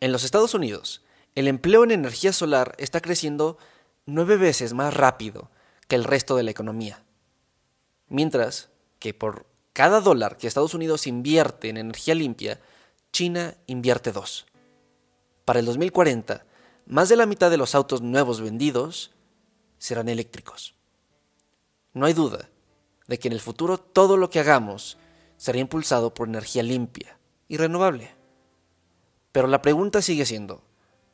En 0.01 0.13
los 0.13 0.25
Estados 0.25 0.55
Unidos, 0.55 1.03
el 1.35 1.49
empleo 1.49 1.85
en 1.85 1.91
energía 1.91 2.33
solar 2.33 2.75
está 2.79 3.01
creciendo 3.01 3.59
nueve 4.07 4.37
veces 4.37 4.73
más 4.73 4.95
rápido 4.95 5.51
que 5.89 5.97
el 5.97 6.05
resto 6.05 6.37
de 6.37 6.43
la 6.43 6.51
economía. 6.51 7.05
Mientras 8.09 8.71
que 8.99 9.15
por 9.15 9.47
cada 9.73 10.01
dólar 10.01 10.37
que 10.37 10.47
Estados 10.47 10.75
Unidos 10.75 11.07
invierte 11.07 11.69
en 11.69 11.77
energía 11.77 12.15
limpia, 12.15 12.61
China 13.13 13.55
invierte 13.67 14.13
dos. 14.13 14.47
Para 15.45 15.61
el 15.61 15.67
2040, 15.67 16.45
más 16.91 17.09
de 17.09 17.17
la 17.17 17.27
mitad 17.27 17.51
de 17.51 17.57
los 17.57 17.75
autos 17.75 18.03
nuevos 18.03 18.41
vendidos 18.41 19.13
serán 19.79 20.09
eléctricos. 20.09 20.75
No 21.95 22.07
hay 22.07 22.13
duda 22.13 22.49
de 23.07 23.19
que 23.19 23.29
en 23.29 23.33
el 23.33 23.41
futuro 23.41 23.79
todo 23.79 24.17
lo 24.17 24.29
que 24.31 24.41
hagamos 24.41 24.99
será 25.37 25.59
impulsado 25.59 26.13
por 26.13 26.29
energía 26.29 26.63
limpia 26.63 27.19
y 27.49 27.57
renovable. 27.57 28.11
Pero 29.33 29.47
la 29.47 29.63
pregunta 29.63 30.03
sigue 30.03 30.27
siendo, 30.27 30.63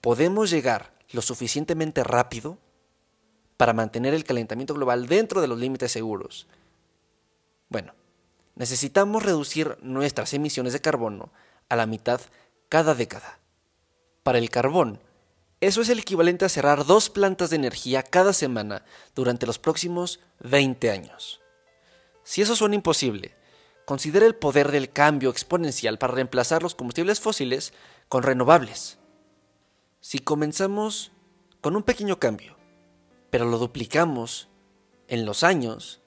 ¿podemos 0.00 0.50
llegar 0.50 0.92
lo 1.12 1.22
suficientemente 1.22 2.02
rápido 2.02 2.58
para 3.56 3.72
mantener 3.72 4.14
el 4.14 4.24
calentamiento 4.24 4.74
global 4.74 5.06
dentro 5.06 5.40
de 5.40 5.46
los 5.46 5.58
límites 5.58 5.92
seguros 5.92 6.48
bueno, 7.68 7.94
necesitamos 8.54 9.22
reducir 9.22 9.76
nuestras 9.82 10.32
emisiones 10.34 10.72
de 10.72 10.80
carbono 10.80 11.32
a 11.68 11.76
la 11.76 11.86
mitad 11.86 12.20
cada 12.68 12.94
década. 12.94 13.38
Para 14.22 14.38
el 14.38 14.50
carbón, 14.50 15.00
eso 15.60 15.80
es 15.80 15.88
el 15.88 15.98
equivalente 15.98 16.44
a 16.44 16.50
cerrar 16.50 16.84
dos 16.84 17.08
plantas 17.08 17.50
de 17.50 17.56
energía 17.56 18.02
cada 18.02 18.32
semana 18.32 18.84
durante 19.14 19.46
los 19.46 19.58
próximos 19.58 20.20
20 20.40 20.90
años. 20.90 21.40
Si 22.24 22.42
eso 22.42 22.54
suena 22.54 22.74
imposible, 22.74 23.34
considera 23.86 24.26
el 24.26 24.34
poder 24.34 24.70
del 24.70 24.90
cambio 24.90 25.30
exponencial 25.30 25.98
para 25.98 26.12
reemplazar 26.12 26.62
los 26.62 26.74
combustibles 26.74 27.20
fósiles 27.20 27.72
con 28.08 28.22
renovables. 28.22 28.98
Si 30.00 30.18
comenzamos 30.18 31.12
con 31.62 31.74
un 31.74 31.82
pequeño 31.82 32.18
cambio, 32.18 32.56
pero 33.30 33.46
lo 33.46 33.56
duplicamos 33.58 34.48
en 35.08 35.24
los 35.24 35.42
años, 35.42 36.02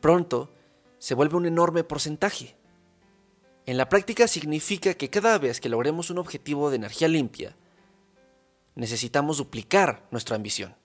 pronto 0.00 0.52
se 0.98 1.14
vuelve 1.14 1.36
un 1.36 1.46
enorme 1.46 1.82
porcentaje. 1.82 2.56
En 3.66 3.76
la 3.76 3.88
práctica 3.88 4.28
significa 4.28 4.94
que 4.94 5.10
cada 5.10 5.36
vez 5.38 5.60
que 5.60 5.68
logremos 5.68 6.10
un 6.10 6.18
objetivo 6.18 6.70
de 6.70 6.76
energía 6.76 7.08
limpia, 7.08 7.56
necesitamos 8.74 9.38
duplicar 9.38 10.06
nuestra 10.10 10.36
ambición. 10.36 10.76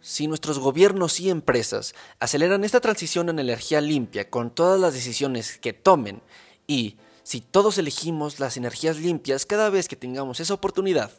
Si 0.00 0.26
nuestros 0.26 0.58
gobiernos 0.58 1.18
y 1.20 1.30
empresas 1.30 1.94
aceleran 2.18 2.64
esta 2.64 2.80
transición 2.80 3.28
en 3.28 3.38
energía 3.38 3.80
limpia 3.80 4.28
con 4.28 4.50
todas 4.50 4.78
las 4.78 4.92
decisiones 4.92 5.58
que 5.58 5.72
tomen 5.72 6.22
y 6.66 6.98
si 7.22 7.40
todos 7.40 7.78
elegimos 7.78 8.38
las 8.38 8.58
energías 8.58 8.98
limpias 8.98 9.46
cada 9.46 9.70
vez 9.70 9.88
que 9.88 9.96
tengamos 9.96 10.40
esa 10.40 10.52
oportunidad, 10.52 11.10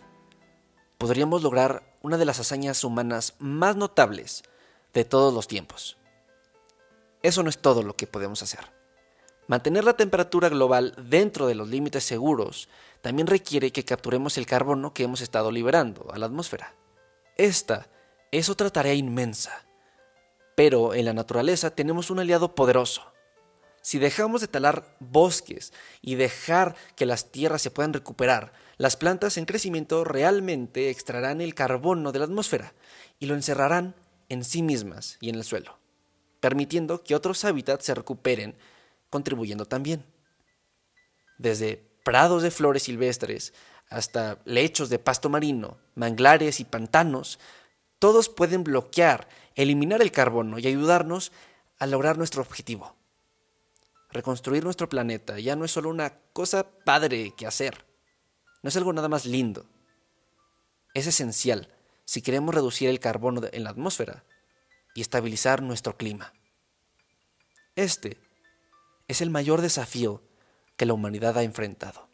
podríamos 1.00 1.42
lograr 1.42 1.98
una 2.04 2.18
de 2.18 2.26
las 2.26 2.40
hazañas 2.40 2.84
humanas 2.84 3.34
más 3.40 3.76
notables 3.76 4.44
de 4.94 5.04
todos 5.04 5.34
los 5.34 5.48
tiempos. 5.48 5.98
Eso 7.24 7.42
no 7.42 7.50
es 7.50 7.58
todo 7.58 7.82
lo 7.82 7.96
que 7.96 8.06
podemos 8.06 8.44
hacer. 8.44 8.72
Mantener 9.48 9.84
la 9.84 9.98
temperatura 9.98 10.50
global 10.50 10.96
dentro 11.10 11.48
de 11.48 11.56
los 11.56 11.70
límites 11.70 12.04
seguros 12.04 12.70
también 13.06 13.28
requiere 13.28 13.72
que 13.72 13.86
capturemos 13.86 14.36
el 14.40 14.48
carbono 14.48 14.92
que 14.92 15.04
hemos 15.04 15.22
estado 15.22 15.52
liberando 15.52 16.12
a 16.12 16.18
la 16.18 16.26
atmósfera. 16.26 16.74
Esta 17.38 17.88
es 18.32 18.50
otra 18.50 18.72
tarea 18.72 18.96
inmensa, 18.96 19.68
pero 20.56 20.96
en 20.96 21.06
la 21.06 21.14
naturaleza 21.14 21.70
tenemos 21.70 22.10
un 22.10 22.18
aliado 22.18 22.56
poderoso. 22.56 23.14
Si 23.84 24.00
dejamos 24.00 24.42
de 24.42 24.48
talar 24.48 24.98
bosques 25.00 25.72
y 26.02 26.16
dejar 26.16 26.76
que 26.96 27.06
las 27.06 27.32
tierras 27.32 27.62
se 27.62 27.70
puedan 27.70 27.94
recuperar, 27.94 28.54
las 28.78 28.98
plantas 28.98 29.38
en 29.38 29.46
crecimiento 29.46 30.04
realmente 30.04 30.90
extraerán 30.90 31.42
el 31.42 31.54
carbono 31.54 32.12
de 32.12 32.18
la 32.18 32.26
atmósfera 32.26 32.74
y 33.20 33.28
lo 33.28 33.36
encerrarán 33.36 33.94
en 34.30 34.44
sí 34.44 34.64
mismas 34.64 35.20
y 35.22 35.30
en 35.30 35.36
el 35.36 35.44
suelo, 35.44 35.78
permitiendo 36.40 37.04
que 37.04 37.14
otros 37.14 37.46
hábitats 37.46 37.86
se 37.86 37.94
recuperen, 37.94 38.58
contribuyendo 39.12 39.68
también. 39.68 40.04
Desde 41.38 41.95
prados 42.06 42.44
de 42.44 42.52
flores 42.52 42.84
silvestres 42.84 43.52
hasta 43.90 44.38
lechos 44.46 44.90
de 44.90 45.00
pasto 45.00 45.28
marino, 45.28 45.78
manglares 45.96 46.60
y 46.60 46.64
pantanos, 46.64 47.40
todos 47.98 48.30
pueden 48.30 48.64
bloquear, 48.64 49.28
eliminar 49.56 50.04
el 50.04 50.12
carbono 50.12 50.60
y 50.60 50.68
ayudarnos 50.68 51.32
a 51.80 51.88
lograr 51.88 52.18
nuestro 52.18 52.44
objetivo. 52.44 52.96
Reconstruir 54.12 54.64
nuestro 54.64 54.88
planeta 54.88 55.40
ya 55.40 55.56
no 55.56 55.66
es 55.66 55.72
solo 55.72 55.90
una 55.90 56.20
cosa 56.32 56.70
padre 56.86 57.34
que 57.36 57.48
hacer, 57.48 57.86
no 58.62 58.70
es 58.70 58.78
algo 58.78 58.94
nada 58.94 59.10
más 59.10 59.26
lindo. 59.26 59.66
Es 60.94 61.08
esencial 61.08 61.74
si 62.06 62.22
queremos 62.22 62.54
reducir 62.54 62.88
el 62.88 63.00
carbono 63.00 63.42
en 63.52 63.64
la 63.64 63.72
atmósfera 63.72 64.24
y 64.94 65.02
estabilizar 65.02 65.64
nuestro 65.64 65.98
clima. 65.98 66.34
Este 67.76 68.20
es 69.08 69.22
el 69.22 69.32
mayor 69.32 69.62
desafío 69.62 70.22
que 70.78 70.86
la 70.86 70.94
humanidad 70.94 71.38
ha 71.38 71.44
enfrentado. 71.44 72.08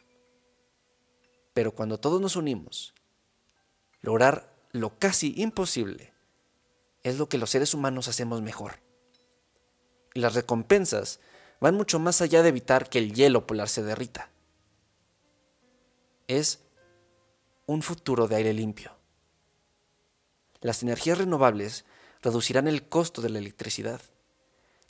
Pero 1.54 1.74
cuando 1.74 1.98
todos 1.98 2.20
nos 2.20 2.36
unimos, 2.36 2.94
lograr 4.00 4.54
lo 4.72 4.98
casi 4.98 5.34
imposible 5.36 6.12
es 7.02 7.18
lo 7.18 7.28
que 7.28 7.38
los 7.38 7.50
seres 7.50 7.74
humanos 7.74 8.08
hacemos 8.08 8.42
mejor. 8.42 8.80
Y 10.14 10.20
las 10.20 10.34
recompensas 10.34 11.20
van 11.60 11.74
mucho 11.74 11.98
más 11.98 12.20
allá 12.20 12.42
de 12.42 12.48
evitar 12.48 12.88
que 12.88 12.98
el 12.98 13.12
hielo 13.12 13.46
polar 13.46 13.68
se 13.68 13.82
derrita. 13.82 14.30
Es 16.26 16.60
un 17.66 17.82
futuro 17.82 18.28
de 18.28 18.36
aire 18.36 18.52
limpio. 18.52 18.92
Las 20.60 20.82
energías 20.82 21.18
renovables 21.18 21.84
reducirán 22.22 22.68
el 22.68 22.88
costo 22.88 23.20
de 23.20 23.30
la 23.30 23.38
electricidad, 23.38 24.00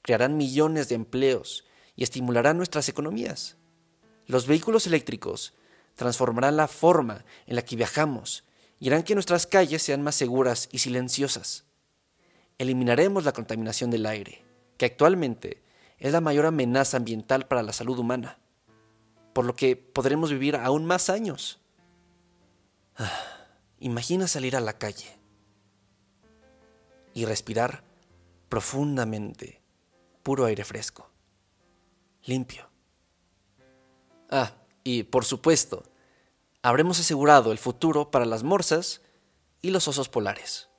crearán 0.02 0.36
millones 0.36 0.88
de 0.88 0.96
empleos 0.96 1.64
y 1.96 2.04
estimularán 2.04 2.56
nuestras 2.56 2.88
economías. 2.88 3.56
Los 4.26 4.46
vehículos 4.46 4.86
eléctricos 4.86 5.54
transformarán 5.94 6.56
la 6.56 6.68
forma 6.68 7.24
en 7.46 7.56
la 7.56 7.62
que 7.62 7.76
viajamos 7.76 8.44
y 8.78 8.88
harán 8.88 9.02
que 9.02 9.14
nuestras 9.14 9.46
calles 9.46 9.82
sean 9.82 10.02
más 10.02 10.14
seguras 10.14 10.68
y 10.72 10.78
silenciosas. 10.78 11.64
Eliminaremos 12.58 13.24
la 13.24 13.32
contaminación 13.32 13.90
del 13.90 14.06
aire, 14.06 14.44
que 14.76 14.86
actualmente 14.86 15.62
es 15.98 16.12
la 16.12 16.20
mayor 16.20 16.46
amenaza 16.46 16.96
ambiental 16.96 17.46
para 17.46 17.62
la 17.62 17.72
salud 17.72 17.98
humana, 17.98 18.38
por 19.32 19.44
lo 19.44 19.54
que 19.54 19.76
podremos 19.76 20.30
vivir 20.30 20.56
aún 20.56 20.84
más 20.84 21.10
años. 21.10 21.60
Imagina 23.78 24.28
salir 24.28 24.56
a 24.56 24.60
la 24.60 24.78
calle 24.78 25.18
y 27.14 27.24
respirar 27.24 27.82
profundamente 28.48 29.62
puro 30.22 30.44
aire 30.44 30.64
fresco, 30.64 31.10
limpio 32.24 32.71
Ah, 34.32 34.54
y 34.82 35.02
por 35.02 35.26
supuesto, 35.26 35.84
habremos 36.62 36.98
asegurado 36.98 37.52
el 37.52 37.58
futuro 37.58 38.10
para 38.10 38.24
las 38.24 38.42
morsas 38.42 39.02
y 39.60 39.70
los 39.70 39.86
osos 39.88 40.08
polares. 40.08 40.70